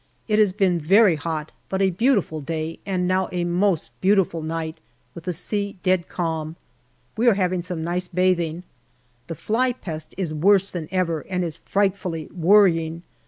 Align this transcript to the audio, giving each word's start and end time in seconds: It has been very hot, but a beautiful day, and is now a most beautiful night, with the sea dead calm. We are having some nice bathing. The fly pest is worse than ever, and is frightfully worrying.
It 0.27 0.39
has 0.39 0.51
been 0.51 0.79
very 0.79 1.15
hot, 1.15 1.51
but 1.69 1.79
a 1.79 1.91
beautiful 1.91 2.41
day, 2.41 2.79
and 2.87 3.03
is 3.03 3.07
now 3.07 3.29
a 3.31 3.43
most 3.43 3.91
beautiful 4.01 4.41
night, 4.41 4.79
with 5.13 5.25
the 5.25 5.31
sea 5.31 5.77
dead 5.83 6.07
calm. 6.07 6.55
We 7.15 7.27
are 7.27 7.35
having 7.35 7.61
some 7.61 7.83
nice 7.83 8.07
bathing. 8.07 8.63
The 9.27 9.35
fly 9.35 9.73
pest 9.73 10.15
is 10.17 10.33
worse 10.33 10.71
than 10.71 10.87
ever, 10.89 11.21
and 11.29 11.43
is 11.43 11.57
frightfully 11.57 12.29
worrying. 12.35 13.03